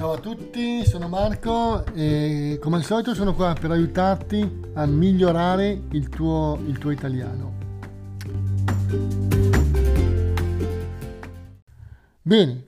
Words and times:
Ciao 0.00 0.12
a 0.12 0.18
tutti, 0.18 0.82
sono 0.86 1.08
Marco 1.08 1.84
e 1.92 2.58
come 2.58 2.76
al 2.76 2.84
solito 2.84 3.12
sono 3.12 3.34
qua 3.34 3.52
per 3.52 3.70
aiutarti 3.70 4.62
a 4.72 4.86
migliorare 4.86 5.78
il 5.90 6.08
tuo, 6.08 6.58
il 6.66 6.78
tuo 6.78 6.90
italiano. 6.90 7.52
Bene, 12.22 12.66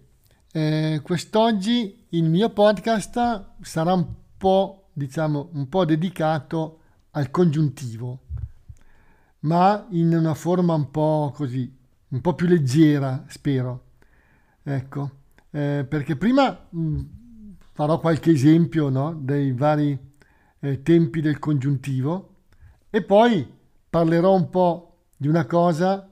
eh, 0.52 1.00
quest'oggi 1.02 2.04
il 2.10 2.24
mio 2.24 2.50
podcast 2.50 3.46
sarà 3.62 3.94
un 3.94 4.06
po', 4.36 4.88
diciamo, 4.92 5.48
un 5.54 5.70
po' 5.70 5.86
dedicato 5.86 6.80
al 7.12 7.30
congiuntivo, 7.30 8.24
ma 9.40 9.86
in 9.92 10.14
una 10.14 10.34
forma 10.34 10.74
un 10.74 10.90
po' 10.90 11.32
così, 11.34 11.74
un 12.08 12.20
po' 12.20 12.34
più 12.34 12.46
leggera, 12.46 13.24
spero. 13.26 13.84
Ecco, 14.62 15.10
eh, 15.50 15.86
perché 15.88 16.16
prima 16.16 16.66
mh, 16.68 17.20
farò 17.72 17.98
qualche 17.98 18.30
esempio 18.30 18.88
no, 18.88 19.14
dei 19.14 19.52
vari 19.52 19.98
eh, 20.60 20.82
tempi 20.82 21.20
del 21.20 21.38
congiuntivo 21.38 22.34
e 22.90 23.02
poi 23.02 23.50
parlerò 23.88 24.34
un 24.34 24.48
po' 24.50 25.04
di 25.16 25.28
una 25.28 25.46
cosa 25.46 26.08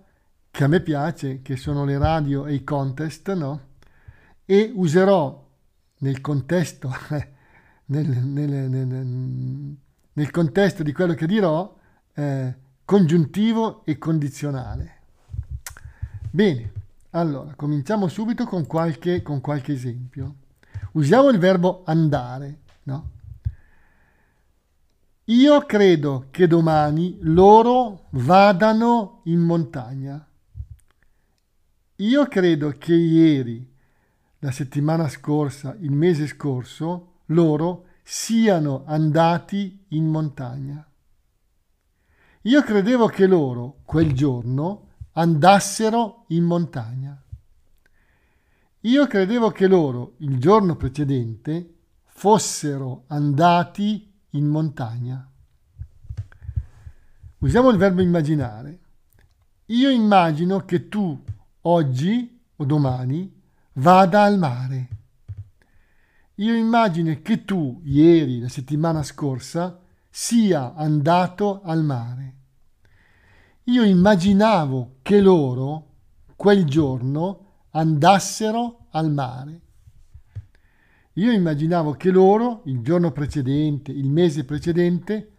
che 0.51 0.65
a 0.65 0.67
me 0.67 0.81
piace, 0.81 1.43
che 1.43 1.57
sono 1.57 1.85
le 1.85 1.99
radio 1.99 2.47
e 2.47 2.55
i 2.55 2.65
contest, 2.65 3.33
no? 3.35 3.69
E 4.45 4.73
userò 4.75 5.49
nel 5.99 6.21
contesto, 6.21 6.91
nel, 7.87 8.07
nel, 8.09 8.71
nel, 8.71 9.77
nel, 10.13 10.31
contesto 10.31 10.83
di 10.83 10.93
quello 10.93 11.15
che 11.15 11.27
dirò, 11.27 11.77
eh, 12.15 12.55
congiuntivo 12.85 13.85
e 13.85 13.99
condizionale. 13.99 14.99
Bene, 16.31 16.73
allora 17.11 17.55
cominciamo 17.55 18.09
subito 18.09 18.45
con 18.45 18.67
qualche, 18.67 19.23
con 19.23 19.41
qualche 19.41 19.73
esempio. 19.73 20.35
Usiamo 20.93 21.29
il 21.29 21.39
verbo 21.39 21.83
andare, 21.85 22.61
no? 22.85 23.11
Io 25.25 25.61
credo 25.65 26.27
che 26.31 26.49
domani 26.49 27.19
loro 27.21 28.07
vadano 28.11 29.21
in 29.25 29.39
montagna. 29.39 30.27
Io 31.97 32.27
credo 32.27 32.75
che 32.79 32.95
ieri, 32.95 33.71
la 34.41 34.51
settimana 34.51 35.09
scorsa, 35.09 35.77
il 35.81 35.93
mese 35.93 36.27
scorso, 36.27 37.19
loro 37.27 37.87
siano 38.03 38.83
andati 38.87 39.85
in 39.89 40.07
montagna. 40.07 40.85
Io 42.43 42.63
credevo 42.63 43.07
che 43.07 43.27
loro, 43.27 43.83
quel 43.85 44.13
giorno, 44.13 44.89
andassero 45.13 46.25
in 46.29 46.43
montagna. 46.43 47.23
Io 48.85 49.07
credevo 49.07 49.51
che 49.51 49.67
loro, 49.67 50.15
il 50.19 50.39
giorno 50.39 50.75
precedente, 50.75 51.75
fossero 52.07 53.05
andati 53.09 54.11
in 54.31 54.47
montagna. 54.47 55.31
Usiamo 57.39 57.69
il 57.69 57.77
verbo 57.77 58.01
immaginare. 58.01 58.79
Io 59.67 59.91
immagino 59.91 60.65
che 60.65 60.89
tu 60.89 61.23
oggi 61.63 62.41
o 62.57 62.65
domani 62.65 63.31
vada 63.75 64.23
al 64.23 64.39
mare. 64.39 64.89
Io 66.37 66.55
immagino 66.55 67.19
che 67.21 67.45
tu 67.45 67.83
ieri, 67.85 68.41
la 68.41 68.49
settimana 68.49 69.03
scorsa, 69.03 69.79
sia 70.09 70.75
andato 70.75 71.61
al 71.63 71.85
mare. 71.85 72.35
Io 73.65 73.85
immaginavo 73.85 74.97
che 75.03 75.21
loro, 75.21 75.87
quel 76.35 76.65
giorno, 76.65 77.50
andassero 77.71 78.87
al 78.91 79.11
mare. 79.11 79.61
Io 81.15 81.33
immaginavo 81.33 81.93
che 81.93 82.11
loro, 82.11 82.63
il 82.67 82.81
giorno 82.81 83.13
precedente, 83.13 83.93
il 83.93 84.09
mese 84.09 84.45
precedente, 84.45 85.33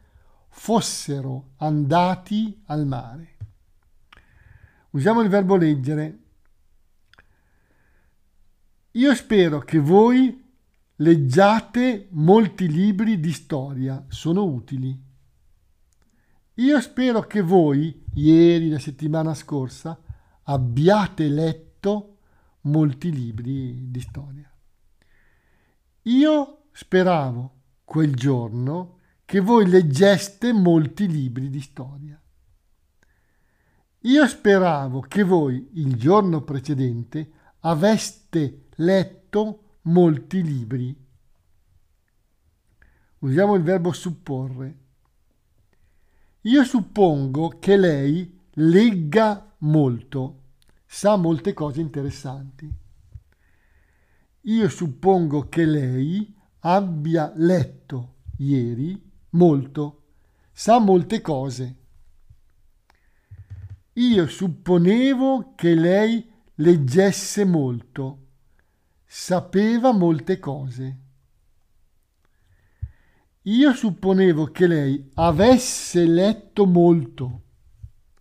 fossero 0.49 1.51
andati 1.57 2.61
al 2.65 2.85
mare. 2.85 3.37
Usiamo 4.91 5.21
il 5.21 5.29
verbo 5.29 5.55
leggere. 5.55 6.19
Io 8.91 9.15
spero 9.15 9.59
che 9.59 9.79
voi 9.79 10.49
leggiate 10.97 12.09
molti 12.11 12.67
libri 12.67 13.19
di 13.19 13.31
storia, 13.31 14.05
sono 14.09 14.43
utili. 14.43 15.09
Io 16.55 16.81
spero 16.81 17.21
che 17.21 17.41
voi, 17.41 18.03
ieri, 18.15 18.69
la 18.69 18.77
settimana 18.77 19.33
scorsa, 19.33 19.97
abbiate 20.43 21.27
letto 21.29 22.10
molti 22.61 23.11
libri 23.11 23.89
di 23.89 23.99
storia. 23.99 24.51
Io 26.03 26.63
speravo 26.71 27.53
quel 27.83 28.15
giorno 28.15 28.99
che 29.25 29.39
voi 29.39 29.67
leggeste 29.67 30.51
molti 30.51 31.07
libri 31.07 31.49
di 31.49 31.61
storia. 31.61 32.21
Io 34.05 34.27
speravo 34.27 35.01
che 35.01 35.23
voi 35.23 35.69
il 35.73 35.95
giorno 35.95 36.41
precedente 36.41 37.31
aveste 37.59 38.67
letto 38.75 39.77
molti 39.83 40.41
libri. 40.41 40.95
Usiamo 43.19 43.55
il 43.55 43.61
verbo 43.61 43.91
supporre. 43.91 44.77
Io 46.41 46.63
suppongo 46.63 47.59
che 47.59 47.77
lei 47.77 48.39
legga 48.53 49.53
molto, 49.59 50.40
sa 50.93 51.15
molte 51.15 51.53
cose 51.53 51.79
interessanti. 51.79 52.69
Io 54.41 54.67
suppongo 54.67 55.47
che 55.47 55.63
lei 55.63 56.35
abbia 56.59 57.31
letto 57.33 58.15
ieri 58.39 59.01
molto, 59.29 60.03
sa 60.51 60.79
molte 60.79 61.21
cose. 61.21 61.75
Io 63.93 64.27
supponevo 64.27 65.53
che 65.55 65.75
lei 65.75 66.29
leggesse 66.55 67.45
molto, 67.45 68.27
sapeva 69.05 69.93
molte 69.93 70.39
cose. 70.39 70.97
Io 73.43 73.73
supponevo 73.73 74.51
che 74.51 74.67
lei 74.67 75.09
avesse 75.13 76.05
letto 76.05 76.65
molto, 76.65 77.43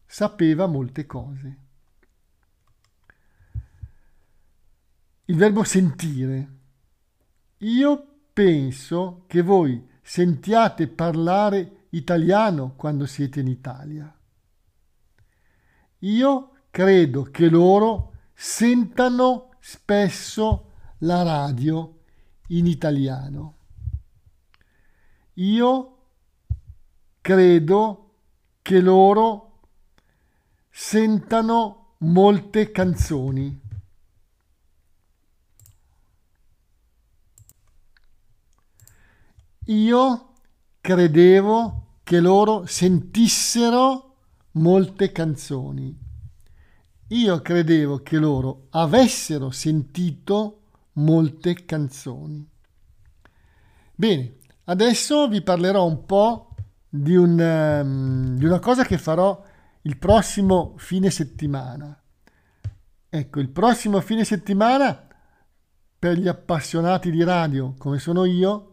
sapeva 0.06 0.68
molte 0.68 1.04
cose. 1.04 1.58
Il 5.30 5.36
verbo 5.36 5.62
sentire. 5.62 6.48
Io 7.58 8.06
penso 8.32 9.26
che 9.28 9.42
voi 9.42 9.80
sentiate 10.02 10.88
parlare 10.88 11.86
italiano 11.90 12.74
quando 12.74 13.06
siete 13.06 13.38
in 13.38 13.46
Italia. 13.46 14.12
Io 16.00 16.50
credo 16.70 17.22
che 17.30 17.48
loro 17.48 18.14
sentano 18.34 19.50
spesso 19.60 20.72
la 20.98 21.22
radio 21.22 22.00
in 22.48 22.66
italiano. 22.66 23.54
Io 25.34 25.98
credo 27.20 28.14
che 28.62 28.80
loro 28.80 29.60
sentano 30.70 31.94
molte 31.98 32.72
canzoni. 32.72 33.68
Io 39.70 40.32
credevo 40.80 41.98
che 42.02 42.18
loro 42.18 42.66
sentissero 42.66 44.16
molte 44.52 45.12
canzoni. 45.12 45.96
Io 47.08 47.40
credevo 47.40 48.02
che 48.02 48.16
loro 48.16 48.66
avessero 48.70 49.50
sentito 49.50 50.62
molte 50.94 51.64
canzoni. 51.64 52.48
Bene, 53.94 54.38
adesso 54.64 55.28
vi 55.28 55.40
parlerò 55.40 55.86
un 55.86 56.04
po' 56.04 56.54
di, 56.88 57.14
un, 57.14 57.38
um, 57.38 58.36
di 58.36 58.44
una 58.44 58.58
cosa 58.58 58.84
che 58.84 58.98
farò 58.98 59.40
il 59.82 59.96
prossimo 59.98 60.74
fine 60.78 61.10
settimana. 61.10 61.96
Ecco, 63.08 63.38
il 63.38 63.50
prossimo 63.50 64.00
fine 64.00 64.24
settimana 64.24 65.06
per 65.96 66.18
gli 66.18 66.26
appassionati 66.26 67.12
di 67.12 67.22
radio 67.22 67.74
come 67.78 68.00
sono 68.00 68.24
io 68.24 68.69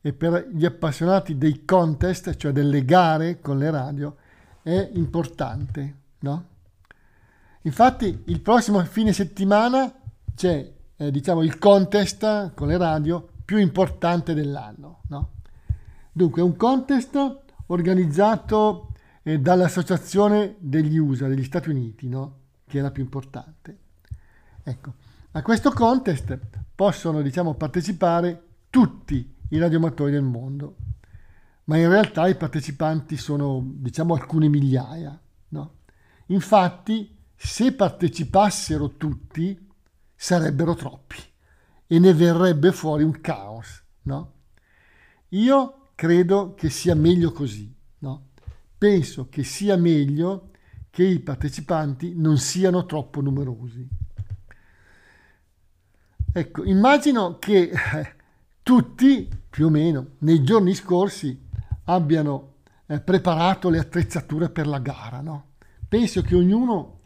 e 0.00 0.12
per 0.12 0.48
gli 0.52 0.64
appassionati 0.64 1.36
dei 1.36 1.64
contest, 1.64 2.36
cioè 2.36 2.52
delle 2.52 2.84
gare 2.84 3.40
con 3.40 3.58
le 3.58 3.70
radio, 3.70 4.16
è 4.62 4.90
importante, 4.94 5.96
no? 6.20 6.46
Infatti 7.62 8.22
il 8.26 8.40
prossimo 8.40 8.82
fine 8.84 9.12
settimana 9.12 9.92
c'è 10.34 10.72
eh, 10.96 11.10
diciamo 11.10 11.42
il 11.42 11.58
contest 11.58 12.54
con 12.54 12.68
le 12.68 12.78
radio 12.78 13.28
più 13.44 13.58
importante 13.58 14.32
dell'anno, 14.32 15.00
no? 15.08 15.32
Dunque 16.12 16.40
un 16.42 16.56
contest 16.56 17.40
organizzato 17.66 18.92
eh, 19.22 19.38
dall'Associazione 19.38 20.56
degli 20.58 20.96
USA, 20.96 21.28
degli 21.28 21.44
Stati 21.44 21.68
Uniti, 21.68 22.08
no? 22.08 22.38
Che 22.66 22.78
è 22.78 22.82
la 22.82 22.90
più 22.90 23.02
importante. 23.02 23.78
Ecco, 24.62 24.94
A 25.32 25.42
questo 25.42 25.70
contest 25.70 26.38
possono 26.74 27.22
diciamo, 27.22 27.54
partecipare 27.54 28.42
tutti 28.70 29.38
i 29.50 29.58
radioamatori 29.58 30.10
del 30.10 30.22
mondo, 30.22 30.76
ma 31.64 31.76
in 31.76 31.88
realtà 31.88 32.26
i 32.26 32.36
partecipanti 32.36 33.16
sono 33.16 33.62
diciamo 33.64 34.14
alcune 34.14 34.48
migliaia. 34.48 35.18
No? 35.48 35.74
Infatti, 36.26 37.16
se 37.36 37.72
partecipassero 37.72 38.96
tutti, 38.96 39.68
sarebbero 40.14 40.74
troppi 40.74 41.16
e 41.86 41.98
ne 41.98 42.12
verrebbe 42.12 42.72
fuori 42.72 43.04
un 43.04 43.20
caos. 43.20 43.82
No? 44.02 44.32
Io 45.30 45.90
credo 45.94 46.54
che 46.54 46.70
sia 46.70 46.94
meglio 46.94 47.32
così. 47.32 47.72
No? 47.98 48.28
Penso 48.76 49.28
che 49.28 49.44
sia 49.44 49.76
meglio 49.76 50.50
che 50.90 51.04
i 51.04 51.20
partecipanti 51.20 52.14
non 52.16 52.38
siano 52.38 52.84
troppo 52.84 53.20
numerosi. 53.20 53.88
Ecco, 56.32 56.64
immagino 56.64 57.38
che 57.38 57.70
eh, 57.70 58.14
tutti, 58.62 59.28
più 59.50 59.66
o 59.66 59.70
meno, 59.70 60.12
nei 60.18 60.42
giorni 60.44 60.74
scorsi 60.74 61.48
abbiano 61.84 62.54
eh, 62.86 63.00
preparato 63.00 63.68
le 63.68 63.80
attrezzature 63.80 64.48
per 64.48 64.68
la 64.68 64.78
gara. 64.78 65.20
No? 65.20 65.50
Penso 65.88 66.22
che 66.22 66.36
ognuno 66.36 67.00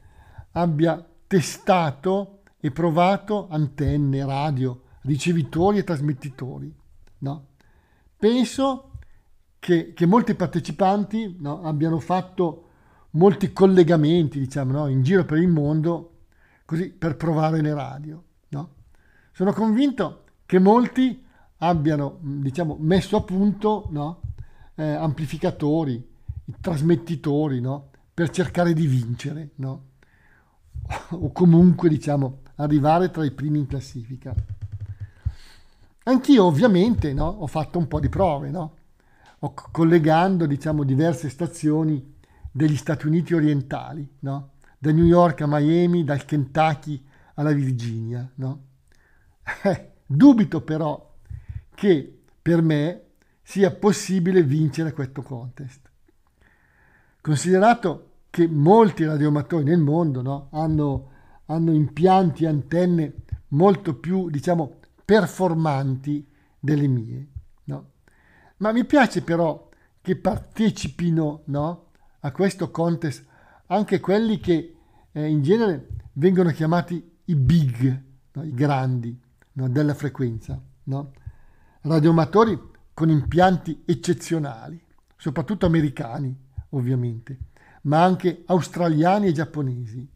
abbia 0.52 1.04
testato 1.26 2.42
e 2.60 2.70
provato 2.70 3.48
antenne, 3.48 4.24
radio, 4.24 4.82
ricevitori 5.02 5.78
e 5.78 5.84
trasmettitori. 5.84 6.74
No? 7.18 7.46
Penso 8.16 8.90
che, 9.58 9.94
che, 9.94 10.06
molti 10.06 10.34
partecipanti 10.34 11.36
no, 11.40 11.62
abbiano 11.62 11.98
fatto 11.98 12.68
molti 13.12 13.52
collegamenti, 13.52 14.38
diciamo, 14.38 14.72
no, 14.72 14.86
in 14.88 15.02
giro 15.02 15.24
per 15.24 15.38
il 15.38 15.48
mondo, 15.48 16.18
così 16.66 16.90
per 16.90 17.16
provare 17.16 17.62
le 17.62 17.72
radio. 17.72 18.22
No? 18.48 18.74
Sono 19.32 19.52
convinto 19.52 20.24
che 20.44 20.58
molti 20.58 21.23
abbiano, 21.66 22.18
diciamo, 22.20 22.76
messo 22.78 23.16
a 23.16 23.22
punto 23.22 23.86
no, 23.90 24.20
eh, 24.74 24.84
amplificatori, 24.84 26.06
trasmettitori, 26.60 27.60
no, 27.60 27.90
per 28.12 28.30
cercare 28.30 28.72
di 28.72 28.86
vincere, 28.86 29.50
no? 29.56 29.86
o 31.10 31.32
comunque, 31.32 31.88
diciamo, 31.88 32.40
arrivare 32.56 33.10
tra 33.10 33.24
i 33.24 33.30
primi 33.30 33.58
in 33.58 33.66
classifica. 33.66 34.34
Anch'io 36.06 36.44
ovviamente 36.44 37.18
ho 37.18 37.46
fatto 37.46 37.78
un 37.78 37.88
po' 37.88 37.98
di 37.98 38.10
prove, 38.10 38.50
ho, 38.54 39.54
collegando 39.70 40.46
diciamo, 40.46 40.84
diverse 40.84 41.30
stazioni 41.30 42.14
degli 42.50 42.76
Stati 42.76 43.06
Uniti 43.06 43.34
orientali, 43.34 44.06
da 44.20 44.92
New 44.92 45.04
York 45.04 45.40
a 45.40 45.46
Miami, 45.46 46.04
dal 46.04 46.24
Kentucky 46.24 47.02
alla 47.34 47.52
Virginia. 47.52 48.30
Eh, 49.62 49.92
dubito 50.06 50.60
però 50.60 51.13
che 51.74 52.20
per 52.40 52.62
me 52.62 53.02
sia 53.42 53.70
possibile 53.70 54.42
vincere 54.42 54.92
questo 54.92 55.22
contest. 55.22 55.90
Considerato 57.20 58.10
che 58.30 58.48
molti 58.48 59.04
radioamatori 59.04 59.64
nel 59.64 59.80
mondo 59.80 60.22
no, 60.22 60.48
hanno, 60.50 61.10
hanno 61.46 61.72
impianti 61.72 62.46
antenne 62.46 63.14
molto 63.48 63.94
più, 63.94 64.28
diciamo, 64.28 64.78
performanti 65.04 66.26
delle 66.58 66.86
mie. 66.86 67.28
No? 67.64 67.90
Ma 68.58 68.72
mi 68.72 68.84
piace 68.84 69.22
però 69.22 69.68
che 70.00 70.16
partecipino 70.16 71.42
no, 71.46 71.86
a 72.20 72.32
questo 72.32 72.70
contest 72.70 73.24
anche 73.66 74.00
quelli 74.00 74.38
che 74.38 74.76
eh, 75.12 75.26
in 75.28 75.42
genere 75.42 75.88
vengono 76.14 76.50
chiamati 76.50 77.12
i 77.26 77.34
big, 77.36 78.02
no? 78.32 78.42
i 78.42 78.52
grandi 78.52 79.18
della 79.52 79.94
frequenza, 79.94 80.60
no? 80.84 81.12
Radioamatori 81.84 82.58
con 82.92 83.08
impianti 83.08 83.82
eccezionali, 83.84 84.80
soprattutto 85.16 85.66
americani 85.66 86.36
ovviamente, 86.70 87.38
ma 87.82 88.02
anche 88.02 88.42
australiani 88.46 89.28
e 89.28 89.32
giapponesi. 89.32 90.08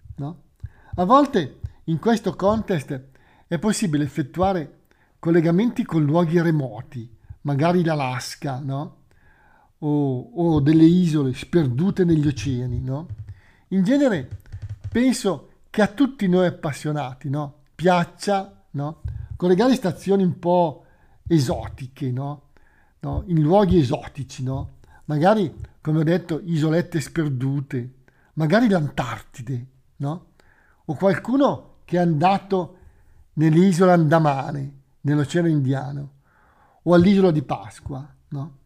A 0.99 1.05
volte 1.05 1.61
in 1.85 2.01
questo 2.01 2.35
contest 2.35 3.01
è 3.47 3.59
possibile 3.61 4.03
effettuare 4.03 4.81
collegamenti 5.21 5.85
con 5.85 6.05
luoghi 6.05 6.41
remoti, 6.43 7.09
magari 7.43 7.85
l'Alaska, 7.85 8.59
no? 8.59 8.97
o, 9.79 10.31
o 10.35 10.61
delle 10.61 10.83
isole 10.83 11.35
sperdute 11.35 12.05
negli 12.05 12.27
oceani, 12.27 12.81
no? 12.81 13.07
In 13.69 13.85
genere 13.85 14.29
penso 14.91 15.51
che 15.71 15.83
a 15.83 15.87
tutti 15.87 16.27
noi 16.27 16.47
appassionati, 16.47 17.31
no? 17.31 17.59
Piaccia, 17.77 18.65
no? 18.73 19.03
Collegare 19.37 19.77
stazioni 19.77 20.25
un 20.25 20.37
po' 20.41 20.85
esotiche, 21.29 22.11
no? 22.11 22.43
no? 23.01 23.23
In 23.27 23.41
luoghi 23.41 23.79
esotici, 23.79 24.43
no? 24.43 24.77
Magari, 25.05 25.55
come 25.81 26.01
ho 26.01 26.03
detto, 26.03 26.41
isolette 26.45 27.01
sperdute, 27.01 27.93
magari 28.35 28.69
l'Antartide, 28.69 29.67
no? 29.97 30.27
O 30.87 30.95
qualcuno 30.95 31.77
che 31.85 31.97
è 31.97 32.01
andato 32.01 32.77
nell'isola 33.35 33.93
Andamane, 33.93 34.73
nell'Oceano 35.03 35.49
Indiano, 35.49 36.11
o 36.83 36.95
all'isola 36.95 37.31
di 37.31 37.43
Pasqua, 37.43 38.07
no? 38.29 38.57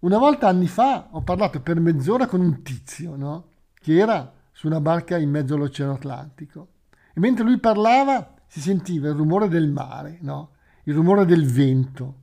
Una 0.00 0.18
volta 0.18 0.48
anni 0.48 0.66
fa 0.66 1.08
ho 1.12 1.22
parlato 1.22 1.60
per 1.60 1.78
mezz'ora 1.78 2.26
con 2.26 2.40
un 2.40 2.62
tizio, 2.62 3.14
no? 3.16 3.44
Che 3.74 3.96
era 3.96 4.32
su 4.52 4.66
una 4.66 4.80
barca 4.80 5.16
in 5.16 5.30
mezzo 5.30 5.54
all'Oceano 5.54 5.92
Atlantico. 5.92 6.68
E 7.14 7.20
mentre 7.20 7.44
lui 7.44 7.58
parlava 7.58 8.34
si 8.46 8.60
sentiva 8.60 9.08
il 9.08 9.14
rumore 9.14 9.48
del 9.48 9.70
mare, 9.70 10.18
no? 10.20 10.50
Il 10.84 10.94
rumore 10.94 11.24
del 11.24 11.46
vento 11.46 12.20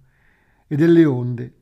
e 0.67 0.75
delle 0.75 1.06
onde. 1.06 1.53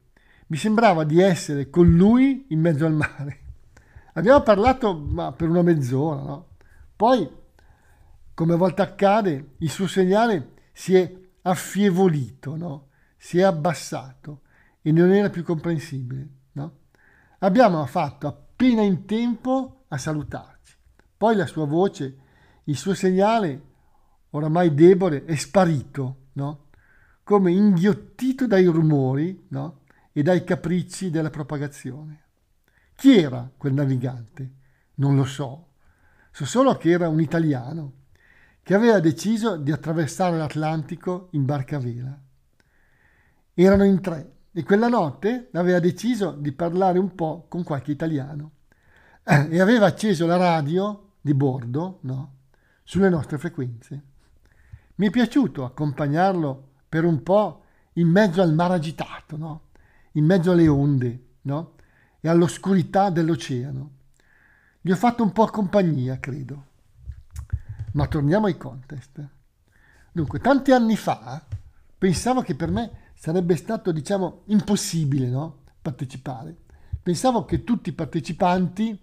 Mi 0.47 0.57
sembrava 0.57 1.03
di 1.03 1.19
essere 1.21 1.69
con 1.69 1.87
lui 1.87 2.45
in 2.49 2.59
mezzo 2.59 2.85
al 2.85 2.93
mare. 2.93 3.39
Abbiamo 4.13 4.41
parlato 4.41 4.97
ma, 4.97 5.31
per 5.31 5.49
una 5.49 5.61
mezz'ora, 5.61 6.21
no? 6.21 6.47
Poi, 6.95 7.29
come 8.33 8.53
a 8.53 8.57
volte 8.57 8.81
accade, 8.81 9.51
il 9.57 9.69
suo 9.69 9.87
segnale 9.87 10.53
si 10.73 10.95
è 10.95 11.15
affievolito, 11.43 12.55
no? 12.55 12.87
Si 13.17 13.39
è 13.39 13.43
abbassato 13.43 14.41
e 14.81 14.91
non 14.91 15.11
era 15.11 15.29
più 15.29 15.43
comprensibile. 15.43 16.27
No? 16.53 16.77
Abbiamo 17.39 17.85
fatto 17.85 18.27
appena 18.27 18.81
in 18.81 19.05
tempo 19.05 19.83
a 19.89 19.97
salutarci. 19.97 20.75
Poi 21.17 21.35
la 21.35 21.45
sua 21.45 21.65
voce, 21.65 22.17
il 22.65 22.77
suo 22.77 22.93
segnale, 22.93 23.61
oramai 24.29 24.73
debole, 24.73 25.25
è 25.25 25.35
sparito, 25.35 26.27
no? 26.33 26.66
Come 27.27 27.51
inghiottito 27.51 28.47
dai 28.47 28.63
rumori 28.67 29.47
no? 29.49 29.81
e 30.13 30.23
dai 30.23 30.45
capricci 30.45 31.09
della 31.09 31.29
propagazione. 31.29 32.21
Chi 32.95 33.17
era 33.17 33.51
quel 33.57 33.73
navigante? 33.73 34.51
Non 34.95 35.17
lo 35.17 35.25
so. 35.25 35.71
So 36.31 36.45
solo 36.45 36.77
che 36.77 36.89
era 36.89 37.09
un 37.09 37.19
italiano 37.19 37.91
che 38.63 38.73
aveva 38.73 39.01
deciso 39.01 39.57
di 39.57 39.73
attraversare 39.73 40.37
l'Atlantico 40.37 41.27
in 41.31 41.43
barca 41.43 41.75
a 41.75 41.79
vela. 41.79 42.17
Erano 43.53 43.83
in 43.83 43.99
tre 43.99 44.35
e 44.53 44.63
quella 44.63 44.87
notte 44.87 45.49
aveva 45.51 45.79
deciso 45.79 46.31
di 46.31 46.53
parlare 46.53 46.97
un 46.97 47.13
po' 47.13 47.47
con 47.49 47.63
qualche 47.63 47.91
italiano 47.91 48.51
eh, 49.25 49.49
e 49.49 49.59
aveva 49.59 49.87
acceso 49.87 50.25
la 50.25 50.37
radio 50.37 51.15
di 51.19 51.33
bordo 51.33 51.99
no? 52.03 52.35
sulle 52.85 53.09
nostre 53.09 53.37
frequenze. 53.37 54.01
Mi 54.95 55.07
è 55.07 55.09
piaciuto 55.09 55.65
accompagnarlo 55.65 56.66
per 56.87 57.03
un 57.03 57.23
po' 57.23 57.63
in 57.93 58.07
mezzo 58.07 58.41
al 58.41 58.53
mare 58.53 58.75
agitato, 58.75 59.37
no? 59.37 59.61
in 60.13 60.25
mezzo 60.25 60.51
alle 60.51 60.67
onde 60.67 61.25
no? 61.41 61.73
e 62.19 62.29
all'oscurità 62.29 63.09
dell'oceano. 63.09 63.91
Gli 64.81 64.91
ho 64.91 64.95
fatto 64.95 65.23
un 65.23 65.31
po' 65.31 65.45
compagnia, 65.47 66.19
credo. 66.19 66.65
Ma 67.93 68.07
torniamo 68.07 68.45
ai 68.45 68.57
contest. 68.57 69.27
Dunque, 70.11 70.39
tanti 70.39 70.71
anni 70.71 70.95
fa 70.95 71.43
pensavo 71.97 72.41
che 72.41 72.55
per 72.55 72.71
me 72.71 72.91
sarebbe 73.15 73.55
stato, 73.55 73.91
diciamo, 73.91 74.43
impossibile 74.45 75.27
no? 75.27 75.63
partecipare. 75.81 76.55
Pensavo 77.01 77.45
che 77.45 77.63
tutti 77.63 77.89
i 77.89 77.93
partecipanti 77.93 78.97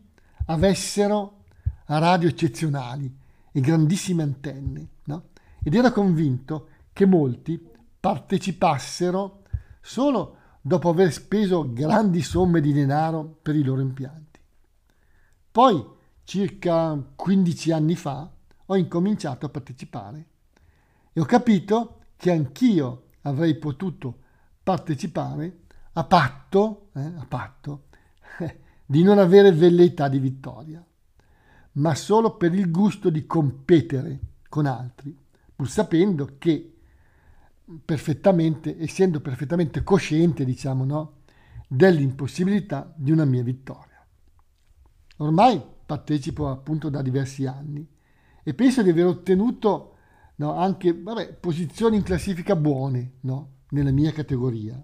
avessero 0.46 1.42
radio 1.86 2.28
eccezionali 2.28 3.12
e 3.52 3.60
grandissime 3.60 4.22
antenne, 4.22 4.88
no? 5.04 5.28
ed 5.62 5.74
ero 5.74 5.90
convinto 5.92 6.68
che 6.92 7.06
molti 7.06 7.72
partecipassero 8.04 9.44
solo 9.80 10.36
dopo 10.60 10.90
aver 10.90 11.10
speso 11.10 11.72
grandi 11.72 12.20
somme 12.20 12.60
di 12.60 12.70
denaro 12.70 13.38
per 13.40 13.56
i 13.56 13.62
loro 13.62 13.80
impianti. 13.80 14.40
Poi, 15.50 15.82
circa 16.22 17.02
15 17.16 17.72
anni 17.72 17.94
fa, 17.96 18.30
ho 18.66 18.76
incominciato 18.76 19.46
a 19.46 19.48
partecipare 19.48 20.26
e 21.14 21.18
ho 21.18 21.24
capito 21.24 22.00
che 22.16 22.30
anch'io 22.30 23.04
avrei 23.22 23.56
potuto 23.56 24.18
partecipare 24.62 25.60
a 25.94 26.04
patto, 26.04 26.90
eh, 26.96 27.00
a 27.00 27.24
patto 27.26 27.84
di 28.84 29.02
non 29.02 29.18
avere 29.18 29.50
velleità 29.50 30.08
di 30.08 30.18
vittoria, 30.18 30.84
ma 31.72 31.94
solo 31.94 32.36
per 32.36 32.52
il 32.52 32.70
gusto 32.70 33.08
di 33.08 33.24
competere 33.24 34.20
con 34.50 34.66
altri, 34.66 35.16
pur 35.56 35.70
sapendo 35.70 36.34
che 36.36 36.73
perfettamente, 37.84 38.80
essendo 38.80 39.20
perfettamente 39.20 39.82
cosciente, 39.82 40.44
diciamo, 40.44 40.84
no, 40.84 41.22
dell'impossibilità 41.68 42.92
di 42.96 43.10
una 43.10 43.24
mia 43.24 43.42
vittoria. 43.42 44.06
Ormai 45.18 45.62
partecipo 45.86 46.48
appunto 46.48 46.88
da 46.88 47.02
diversi 47.02 47.46
anni 47.46 47.86
e 48.42 48.54
penso 48.54 48.82
di 48.82 48.90
aver 48.90 49.06
ottenuto 49.06 49.96
no, 50.36 50.54
anche 50.54 50.92
vabbè, 50.92 51.34
posizioni 51.34 51.96
in 51.96 52.02
classifica 52.02 52.56
buone 52.56 53.18
no, 53.20 53.52
nella 53.70 53.92
mia 53.92 54.12
categoria. 54.12 54.82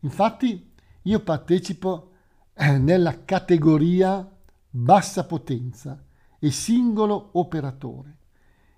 Infatti 0.00 0.72
io 1.02 1.20
partecipo 1.20 2.12
eh, 2.54 2.78
nella 2.78 3.24
categoria 3.24 4.28
bassa 4.68 5.24
potenza 5.24 6.04
e 6.38 6.50
singolo 6.50 7.30
operatore. 7.32 8.18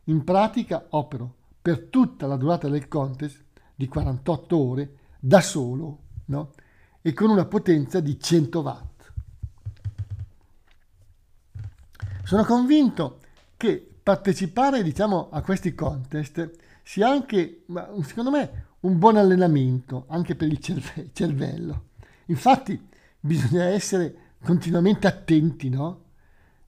In 0.05 0.25
pratica 0.25 0.87
opero 0.91 1.35
per 1.69 1.89
tutta 1.91 2.27
la 2.27 2.37
durata 2.37 2.67
del 2.67 2.89
contest 2.89 3.45
di 3.75 3.89
48 3.89 4.57
ore 4.57 4.97
da 5.21 5.43
solo 5.43 5.99
no? 6.27 6.53
e 7.03 7.13
con 7.13 7.29
una 7.29 7.45
potenza 7.45 8.01
di 8.01 8.19
100 8.19 8.61
watt. 8.61 9.13
Sono 12.25 12.43
convinto 12.45 13.21
che 13.59 13.87
partecipare 14.03 14.83
diciamo, 14.83 15.29
a 15.31 15.43
questi 15.43 15.75
contest 15.75 16.53
sia 16.83 17.11
anche, 17.11 17.67
secondo 18.01 18.31
me, 18.31 18.65
un 18.81 18.99
buon 18.99 19.19
allenamento 19.19 20.07
anche 20.09 20.37
per 20.37 20.49
il 20.49 20.61
cerve- 20.61 21.11
cervello. 21.13 21.89
Infatti 22.29 22.83
bisogna 23.21 23.65
essere 23.65 24.37
continuamente 24.43 25.07
attenti, 25.07 25.69
no? 25.69 26.05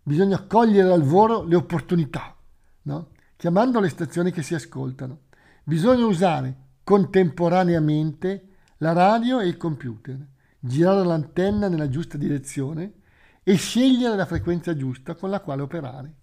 Bisogna 0.02 0.42
cogliere 0.42 0.92
al 0.92 1.04
volo 1.04 1.42
le 1.42 1.56
opportunità, 1.56 2.36
no? 2.82 3.12
Chiamando 3.40 3.80
le 3.80 3.88
stazioni 3.88 4.32
che 4.32 4.42
si 4.42 4.54
ascoltano. 4.54 5.20
Bisogna 5.64 6.04
usare 6.04 6.54
contemporaneamente 6.84 8.48
la 8.78 8.92
radio 8.92 9.40
e 9.40 9.46
il 9.46 9.56
computer, 9.56 10.18
girare 10.58 11.02
l'antenna 11.06 11.66
nella 11.66 11.88
giusta 11.88 12.18
direzione 12.18 12.96
e 13.42 13.54
scegliere 13.54 14.14
la 14.14 14.26
frequenza 14.26 14.76
giusta 14.76 15.14
con 15.14 15.30
la 15.30 15.40
quale 15.40 15.62
operare. 15.62 16.14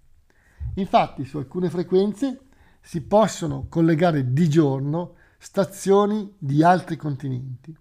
Infatti 0.76 1.26
su 1.26 1.40
alcune 1.40 1.72
frequenze 1.72 2.42
si 2.82 3.02
possono 3.02 3.66
collegare 3.68 4.32
di 4.32 4.48
giorno 4.48 5.16
stazioni 5.40 6.36
di 6.38 6.62
altri 6.62 6.98
continenti, 6.98 7.76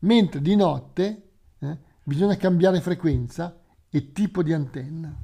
mentre 0.00 0.40
di 0.40 0.54
notte 0.54 1.30
eh, 1.58 1.78
bisogna 2.04 2.36
cambiare 2.36 2.80
frequenza 2.80 3.60
e 3.90 4.12
tipo 4.12 4.44
di 4.44 4.52
antenna. 4.52 5.18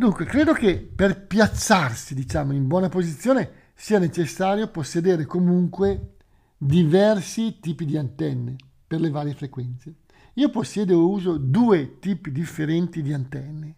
Dunque, 0.00 0.24
credo 0.24 0.54
che 0.54 0.78
per 0.78 1.26
piazzarsi, 1.26 2.14
diciamo, 2.14 2.54
in 2.54 2.66
buona 2.66 2.88
posizione 2.88 3.50
sia 3.74 3.98
necessario 3.98 4.70
possedere 4.70 5.26
comunque 5.26 6.14
diversi 6.56 7.60
tipi 7.60 7.84
di 7.84 7.98
antenne 7.98 8.56
per 8.86 8.98
le 8.98 9.10
varie 9.10 9.34
frequenze. 9.34 9.96
Io 10.36 10.48
possiedo 10.48 10.94
e 10.94 10.96
uso 10.96 11.36
due 11.36 11.98
tipi 11.98 12.32
differenti 12.32 13.02
di 13.02 13.12
antenne, 13.12 13.74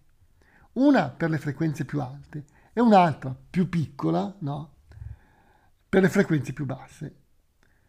una 0.74 1.08
per 1.08 1.28
le 1.28 1.38
frequenze 1.38 1.84
più 1.84 2.00
alte 2.00 2.44
e 2.72 2.80
un'altra 2.80 3.36
più 3.50 3.68
piccola, 3.68 4.32
no? 4.38 4.74
Per 5.88 6.02
le 6.02 6.08
frequenze 6.08 6.52
più 6.52 6.66
basse. 6.66 7.14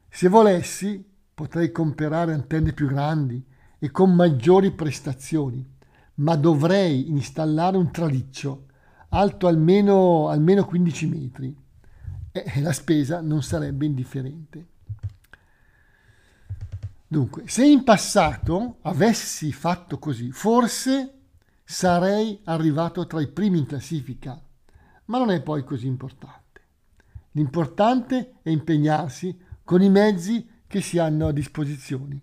Se 0.09 0.27
volessi, 0.27 1.07
potrei 1.35 1.71
comprare 1.71 2.33
antenne 2.33 2.73
più 2.73 2.87
grandi 2.87 3.45
e 3.77 3.91
con 3.91 4.15
maggiori 4.15 4.71
prestazioni, 4.71 5.72
ma 6.15 6.35
dovrei 6.35 7.09
installare 7.09 7.77
un 7.77 7.91
traliccio 7.91 8.65
alto 9.09 9.47
almeno, 9.47 10.29
almeno 10.29 10.65
15 10.65 11.07
metri 11.07 11.55
e 12.31 12.61
la 12.61 12.73
spesa 12.73 13.21
non 13.21 13.43
sarebbe 13.43 13.85
indifferente. 13.85 14.67
Dunque, 17.07 17.43
se 17.47 17.63
in 17.63 17.83
passato 17.83 18.77
avessi 18.81 19.51
fatto 19.51 19.99
così, 19.99 20.31
forse 20.31 21.19
sarei 21.63 22.39
arrivato 22.45 23.05
tra 23.05 23.21
i 23.21 23.27
primi 23.27 23.59
in 23.59 23.67
classifica, 23.67 24.41
ma 25.05 25.17
non 25.19 25.29
è 25.29 25.41
poi 25.41 25.63
così 25.63 25.85
importante. 25.85 26.61
L'importante 27.33 28.39
è 28.41 28.49
impegnarsi 28.49 29.39
con 29.63 29.83
i 29.83 29.89
mezzi 29.89 30.49
che 30.65 30.81
si 30.81 30.97
hanno 30.97 31.27
a 31.27 31.31
disposizione, 31.31 32.19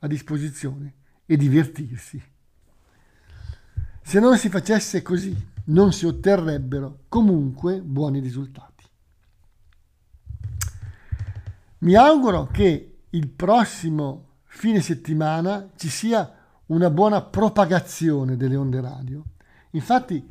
a 0.00 0.08
disposizione 0.08 0.94
e 1.26 1.36
divertirsi. 1.36 2.20
Se 4.06 4.20
non 4.20 4.36
si 4.36 4.50
facesse 4.50 5.00
così, 5.00 5.34
non 5.68 5.90
si 5.94 6.04
otterrebbero 6.04 7.04
comunque 7.08 7.80
buoni 7.80 8.20
risultati. 8.20 8.84
Mi 11.78 11.94
auguro 11.94 12.48
che 12.52 12.98
il 13.08 13.28
prossimo 13.28 14.40
fine 14.44 14.82
settimana 14.82 15.70
ci 15.76 15.88
sia 15.88 16.30
una 16.66 16.90
buona 16.90 17.22
propagazione 17.22 18.36
delle 18.36 18.56
onde 18.56 18.82
radio. 18.82 19.24
Infatti, 19.70 20.22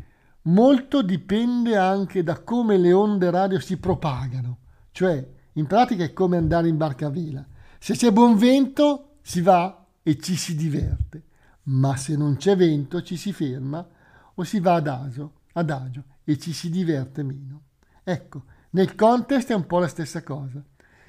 molto 0.43 1.01
dipende 1.01 1.75
anche 1.75 2.21
da 2.21 2.41
come 2.41 2.77
le 2.77 2.93
onde 2.93 3.31
radio 3.31 3.59
si 3.59 3.77
propagano, 3.77 4.59
cioè 4.91 5.27
in 5.53 5.65
pratica 5.65 6.03
è 6.03 6.13
come 6.13 6.37
andare 6.37 6.67
in 6.67 6.77
barca 6.77 7.07
a 7.07 7.09
vela. 7.09 7.43
Se 7.79 7.95
c'è 7.95 8.11
buon 8.11 8.37
vento 8.37 9.15
si 9.23 9.41
va 9.41 9.83
e 10.03 10.19
ci 10.19 10.35
si 10.35 10.55
diverte 10.55 11.31
ma 11.63 11.95
se 11.95 12.15
non 12.15 12.35
c'è 12.35 12.55
vento 12.55 13.01
ci 13.01 13.17
si 13.17 13.31
ferma 13.31 13.87
o 14.35 14.43
si 14.43 14.59
va 14.59 14.75
adagio, 14.75 15.33
adagio 15.53 16.03
e 16.23 16.37
ci 16.37 16.53
si 16.53 16.69
diverte 16.69 17.23
meno. 17.23 17.61
Ecco, 18.03 18.43
nel 18.71 18.95
contest 18.95 19.51
è 19.51 19.53
un 19.53 19.65
po' 19.65 19.79
la 19.79 19.87
stessa 19.87 20.23
cosa. 20.23 20.63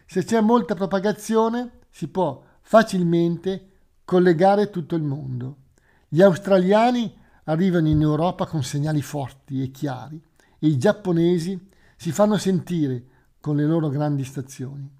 Se 0.06 0.24
c'è 0.24 0.40
molta 0.40 0.74
propagazione 0.74 1.80
si 1.90 2.08
può 2.08 2.42
facilmente 2.60 3.70
collegare 4.04 4.70
tutto 4.70 4.94
il 4.96 5.02
mondo. 5.02 5.56
Gli 6.08 6.22
australiani 6.22 7.12
arrivano 7.44 7.88
in 7.88 8.00
Europa 8.00 8.46
con 8.46 8.62
segnali 8.62 9.02
forti 9.02 9.62
e 9.62 9.70
chiari 9.70 10.20
e 10.58 10.66
i 10.66 10.78
giapponesi 10.78 11.70
si 11.96 12.12
fanno 12.12 12.36
sentire 12.36 13.04
con 13.40 13.56
le 13.56 13.64
loro 13.64 13.88
grandi 13.88 14.24
stazioni. 14.24 14.90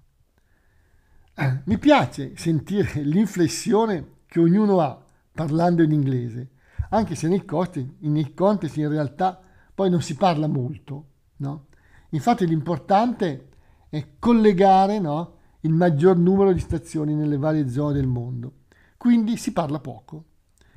Eh, 1.37 1.61
mi 1.65 1.77
piace 1.77 2.35
sentire 2.35 3.01
l'inflessione 3.01 4.13
che 4.27 4.39
ognuno 4.39 4.79
ha 4.81 5.04
parlando 5.35 5.83
in 5.83 5.91
inglese, 5.91 6.51
anche 6.89 7.13
se 7.13 7.27
nei, 7.27 7.45
costi, 7.45 7.97
nei 7.99 8.33
contest 8.33 8.77
in 8.77 8.89
realtà 8.89 9.39
poi 9.73 9.89
non 9.89 10.01
si 10.01 10.15
parla 10.15 10.47
molto. 10.47 11.07
No? 11.37 11.65
Infatti 12.11 12.47
l'importante 12.47 13.49
è 13.89 14.13
collegare 14.17 14.99
no, 14.99 15.33
il 15.61 15.73
maggior 15.73 16.17
numero 16.17 16.53
di 16.53 16.59
stazioni 16.59 17.13
nelle 17.13 17.37
varie 17.37 17.69
zone 17.69 17.93
del 17.93 18.07
mondo, 18.07 18.53
quindi 18.97 19.35
si 19.35 19.51
parla 19.51 19.79
poco. 19.79 20.23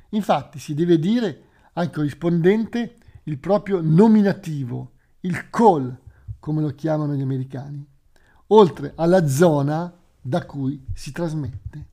Infatti 0.09 0.59
si 0.59 0.73
deve 0.73 0.99
dire 0.99 1.43
al 1.73 1.89
corrispondente 1.89 2.95
il 3.23 3.37
proprio 3.37 3.79
nominativo, 3.81 4.91
il 5.21 5.49
call, 5.49 5.97
come 6.39 6.61
lo 6.61 6.69
chiamano 6.69 7.13
gli 7.13 7.21
americani, 7.21 7.85
oltre 8.47 8.91
alla 8.95 9.25
zona 9.27 9.95
da 10.19 10.45
cui 10.45 10.85
si 10.93 11.11
trasmette. 11.13 11.85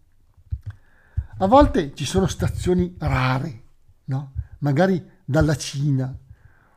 A 1.38 1.46
volte 1.46 1.92
ci 1.94 2.06
sono 2.06 2.26
stazioni 2.26 2.94
rare, 2.98 3.62
no? 4.04 4.32
magari 4.60 5.04
dalla 5.22 5.54
Cina 5.54 6.16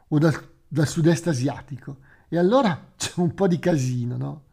o 0.10 0.18
dal, 0.18 0.36
dal 0.68 0.86
sud-est 0.86 1.28
asiatico, 1.28 2.00
e 2.28 2.38
allora 2.38 2.92
c'è 2.98 3.14
un 3.16 3.34
po' 3.34 3.48
di 3.48 3.58
casino. 3.58 4.18
No? 4.18 4.44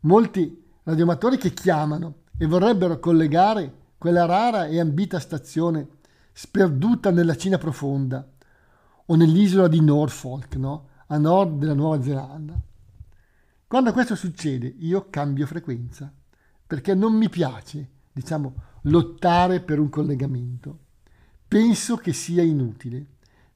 Molti 0.00 0.62
radioamatori 0.84 1.38
che 1.38 1.52
chiamano 1.52 2.20
e 2.38 2.46
vorrebbero 2.46 3.00
collegare 3.00 3.80
quella 3.98 4.26
rara 4.26 4.66
e 4.66 4.78
ambita 4.78 5.18
stazione 5.18 5.88
sperduta 6.32 7.10
nella 7.10 7.36
Cina 7.36 7.58
profonda 7.58 8.24
o 9.06 9.14
nell'isola 9.16 9.66
di 9.66 9.80
Norfolk, 9.80 10.54
no? 10.54 10.88
a 11.08 11.18
nord 11.18 11.58
della 11.58 11.74
Nuova 11.74 12.00
Zelanda. 12.00 12.54
Quando 13.66 13.92
questo 13.92 14.14
succede 14.14 14.72
io 14.78 15.08
cambio 15.10 15.46
frequenza 15.46 16.12
perché 16.64 16.94
non 16.94 17.14
mi 17.14 17.28
piace, 17.28 17.90
diciamo, 18.12 18.54
lottare 18.82 19.60
per 19.60 19.78
un 19.78 19.88
collegamento. 19.88 20.78
Penso 21.46 21.96
che 21.96 22.12
sia 22.12 22.42
inutile. 22.42 23.04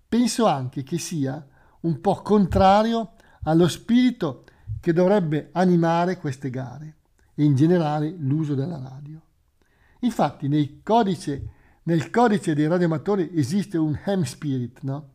Penso 0.08 0.46
anche 0.46 0.82
che 0.82 0.98
sia 0.98 1.44
un 1.80 2.00
po' 2.00 2.22
contrario 2.22 3.12
allo 3.42 3.68
spirito 3.68 4.44
che 4.80 4.92
dovrebbe 4.92 5.50
animare 5.52 6.18
queste 6.18 6.50
gare 6.50 6.96
e 7.34 7.44
in 7.44 7.54
generale 7.54 8.14
l'uso 8.18 8.54
della 8.54 8.78
radio. 8.78 9.20
Infatti 10.00 10.80
codice, 10.82 11.48
nel 11.84 12.10
codice 12.10 12.54
dei 12.54 12.66
radioamatori 12.66 13.30
esiste 13.34 13.78
un 13.78 13.98
ham 14.04 14.22
spirit, 14.22 14.80
no? 14.82 15.10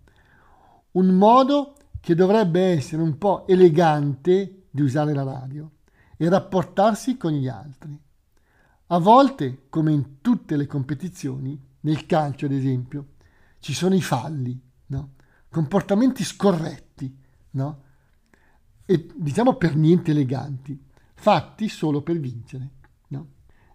un 0.91 1.07
modo 1.07 1.75
che 1.99 2.15
dovrebbe 2.15 2.61
essere 2.61 3.01
un 3.01 3.17
po' 3.17 3.45
elegante 3.47 4.63
di 4.69 4.81
usare 4.81 5.13
la 5.13 5.23
radio 5.23 5.69
e 6.17 6.29
rapportarsi 6.29 7.17
con 7.17 7.31
gli 7.31 7.47
altri. 7.47 7.99
A 8.93 8.97
volte, 8.97 9.67
come 9.69 9.93
in 9.93 10.19
tutte 10.19 10.57
le 10.57 10.67
competizioni, 10.67 11.57
nel 11.81 12.05
calcio 12.05 12.45
ad 12.45 12.51
esempio, 12.51 13.13
ci 13.59 13.73
sono 13.73 13.95
i 13.95 14.01
falli, 14.01 14.59
no? 14.87 15.11
comportamenti 15.49 16.25
scorretti, 16.25 17.17
no? 17.51 17.83
E 18.85 19.07
diciamo 19.15 19.55
per 19.55 19.77
niente 19.77 20.11
eleganti, 20.11 20.77
fatti 21.13 21.69
solo 21.69 22.01
per 22.01 22.19
vincere, 22.19 22.69
no? 23.07 23.27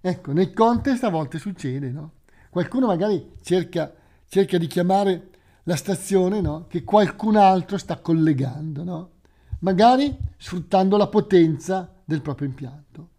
Ecco, 0.02 0.32
nel 0.32 0.52
contest 0.52 1.04
a 1.04 1.08
volte 1.08 1.38
succede, 1.38 1.90
no? 1.90 2.12
Qualcuno 2.50 2.86
magari 2.86 3.36
cerca, 3.40 3.90
cerca 4.28 4.58
di 4.58 4.66
chiamare 4.66 5.30
la 5.62 5.76
stazione 5.76 6.66
che 6.68 6.84
qualcun 6.84 7.36
altro 7.36 7.78
sta 7.78 8.00
collegando, 8.00 9.12
magari 9.60 10.14
sfruttando 10.36 10.98
la 10.98 11.08
potenza 11.08 11.90
del 12.04 12.20
proprio 12.20 12.48
impianto. 12.48 13.14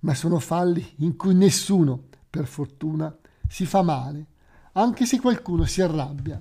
Ma 0.00 0.14
sono 0.14 0.38
falli 0.38 0.94
in 0.98 1.16
cui 1.16 1.34
nessuno, 1.34 2.04
per 2.28 2.46
fortuna, 2.46 3.16
si 3.48 3.66
fa 3.66 3.82
male, 3.82 4.26
anche 4.72 5.06
se 5.06 5.20
qualcuno 5.20 5.64
si 5.64 5.80
arrabbia 5.80 6.40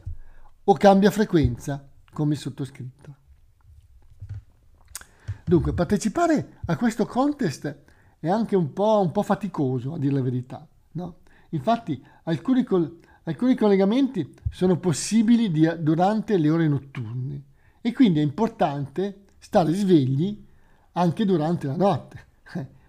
o 0.64 0.74
cambia 0.74 1.12
frequenza, 1.12 1.88
come 2.12 2.36
sottoscritto. 2.36 3.16
Dunque, 5.46 5.74
partecipare 5.74 6.60
a 6.66 6.76
questo 6.76 7.06
contest 7.06 7.84
è 8.20 8.28
anche 8.28 8.56
un 8.56 8.74
po', 8.74 9.00
un 9.00 9.12
po 9.12 9.24
faticoso, 9.24 9.94
a 9.94 9.98
dire 9.98 10.14
la 10.14 10.22
verità. 10.22 10.68
No? 10.92 11.20
Infatti, 11.52 12.04
alcuni, 12.24 12.64
col- 12.64 13.00
alcuni 13.24 13.56
collegamenti 13.56 14.34
sono 14.52 14.78
possibili 14.78 15.50
di- 15.50 15.72
durante 15.80 16.38
le 16.38 16.50
ore 16.50 16.68
notturne 16.68 17.44
e 17.80 17.94
quindi 17.94 18.20
è 18.20 18.24
importante 18.24 19.26
stare 19.40 19.74
svegli 19.74 20.46
anche 20.94 21.24
durante 21.24 21.68
la 21.68 21.76
notte, 21.76 22.26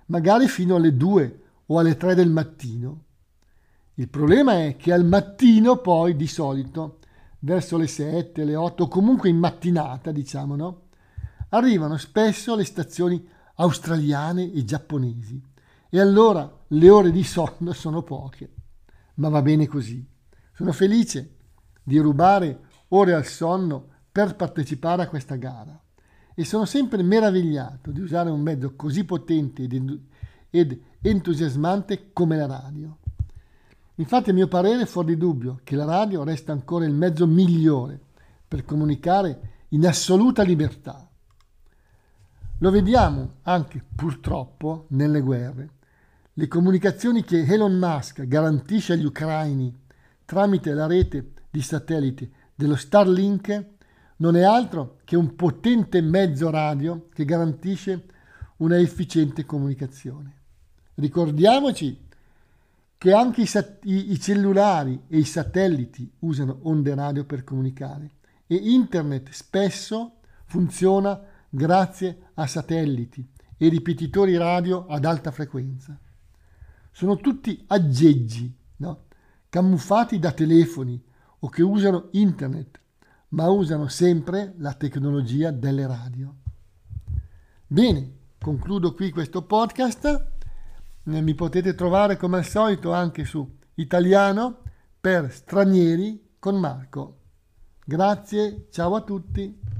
magari 0.08 0.48
fino 0.48 0.76
alle 0.76 0.96
2 0.96 1.42
o 1.66 1.78
alle 1.78 1.96
3 1.96 2.14
del 2.14 2.30
mattino. 2.30 3.04
Il 3.94 4.08
problema 4.08 4.64
è 4.64 4.76
che 4.76 4.92
al 4.92 5.04
mattino 5.04 5.78
poi 5.78 6.14
di 6.14 6.26
solito, 6.26 6.98
verso 7.40 7.76
le 7.76 7.86
7, 7.86 8.44
le 8.44 8.54
8 8.54 8.84
o 8.84 8.88
comunque 8.88 9.28
in 9.28 9.38
mattinata, 9.38 10.12
diciamo, 10.12 10.56
no? 10.56 10.82
Arrivano 11.50 11.96
spesso 11.96 12.54
le 12.54 12.64
stazioni 12.64 13.26
australiane 13.54 14.52
e 14.52 14.64
giapponesi 14.64 15.42
e 15.88 16.00
allora 16.00 16.48
le 16.68 16.90
ore 16.90 17.10
di 17.10 17.24
sonno 17.24 17.72
sono 17.72 18.02
poche. 18.02 18.52
Ma 19.14 19.28
va 19.30 19.42
bene 19.42 19.66
così. 19.66 20.06
Sono 20.52 20.72
felice 20.72 21.36
di 21.82 21.98
rubare 21.98 22.66
ore 22.88 23.14
al 23.14 23.24
sonno 23.24 23.88
per 24.12 24.36
partecipare 24.36 25.02
a 25.02 25.08
questa 25.08 25.36
gara 25.36 25.82
e 26.38 26.44
sono 26.44 26.66
sempre 26.66 27.02
meravigliato 27.02 27.90
di 27.90 28.00
usare 28.00 28.30
un 28.30 28.40
mezzo 28.40 28.76
così 28.76 29.02
potente 29.02 29.66
ed, 30.50 30.80
entusiasmante 31.02 32.12
come 32.12 32.36
la 32.36 32.46
radio. 32.46 32.96
Infatti 33.96 34.30
a 34.30 34.32
mio 34.32 34.46
parere 34.46 34.82
è 34.82 34.86
fuori 34.86 35.14
di 35.14 35.16
dubbio 35.16 35.58
che 35.64 35.74
la 35.74 35.84
radio 35.84 36.22
resta 36.22 36.52
ancora 36.52 36.84
il 36.84 36.94
mezzo 36.94 37.26
migliore 37.26 37.98
per 38.46 38.64
comunicare 38.64 39.64
in 39.70 39.84
assoluta 39.84 40.44
libertà. 40.44 41.10
Lo 42.58 42.70
vediamo 42.70 43.38
anche 43.42 43.84
purtroppo 43.96 44.86
nelle 44.90 45.22
guerre. 45.22 45.70
Le 46.34 46.46
comunicazioni 46.46 47.24
che 47.24 47.42
Elon 47.42 47.76
Musk 47.76 48.24
garantisce 48.28 48.92
agli 48.92 49.06
ucraini 49.06 49.76
tramite 50.24 50.72
la 50.72 50.86
rete 50.86 51.32
di 51.50 51.62
satellite 51.62 52.30
dello 52.54 52.76
Starlink 52.76 53.76
non 54.18 54.36
è 54.36 54.42
altro 54.42 54.98
che 55.04 55.16
un 55.16 55.34
potente 55.34 56.00
mezzo 56.00 56.50
radio 56.50 57.08
che 57.12 57.24
garantisce 57.24 58.06
una 58.58 58.78
efficiente 58.78 59.44
comunicazione. 59.44 60.36
Ricordiamoci 60.94 62.06
che 62.96 63.12
anche 63.12 63.42
i, 63.42 63.48
i, 63.84 64.12
i, 64.12 64.20
cellulari 64.20 65.02
e 65.06 65.18
i 65.18 65.24
satelliti 65.24 66.10
usano 66.20 66.58
onde 66.62 66.94
radio 66.94 67.24
per 67.24 67.44
comunicare 67.44 68.10
e 68.46 68.56
internet 68.56 69.30
spesso 69.30 70.14
funziona 70.46 71.20
grazie 71.48 72.30
a 72.34 72.46
satelliti 72.46 73.24
e 73.56 73.68
ripetitori 73.68 74.36
radio 74.36 74.86
ad 74.86 75.04
alta 75.04 75.30
frequenza. 75.30 75.96
Sono 76.90 77.16
tutti 77.16 77.62
aggeggi, 77.68 78.52
no? 78.76 79.04
camuffati 79.48 80.18
da 80.18 80.32
telefoni 80.32 81.00
o 81.40 81.48
che 81.48 81.62
usano 81.62 82.08
internet 82.12 82.80
ma 83.30 83.48
usano 83.48 83.88
sempre 83.88 84.54
la 84.58 84.74
tecnologia 84.74 85.50
delle 85.50 85.86
radio. 85.86 86.34
Bene, 87.66 88.12
concludo 88.38 88.94
qui 88.94 89.10
questo 89.10 89.42
podcast. 89.42 90.26
Mi 91.04 91.34
potete 91.34 91.74
trovare 91.74 92.16
come 92.16 92.38
al 92.38 92.44
solito 92.44 92.92
anche 92.92 93.24
su 93.24 93.56
Italiano 93.74 94.62
per 95.00 95.32
stranieri 95.32 96.34
con 96.38 96.58
Marco. 96.58 97.16
Grazie, 97.84 98.68
ciao 98.70 98.94
a 98.94 99.02
tutti. 99.02 99.77